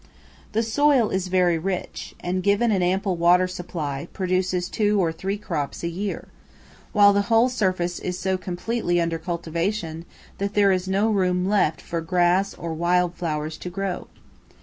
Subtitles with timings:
[0.53, 5.37] The soil is very rich, and, given an ample water supply, produces two or three
[5.37, 6.27] crops a year,
[6.91, 10.05] while the whole surface is so completely under cultivation
[10.39, 14.07] that there is no room left for grass or wild flowers to grow.